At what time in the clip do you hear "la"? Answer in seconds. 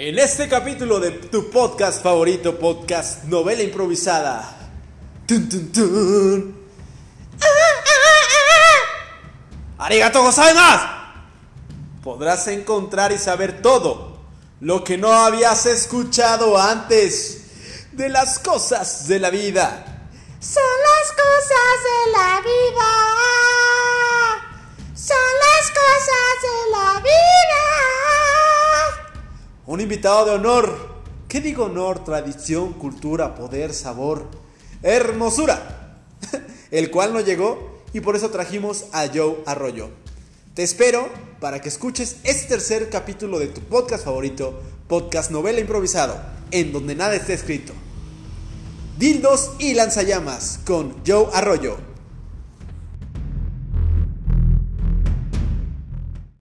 19.18-19.30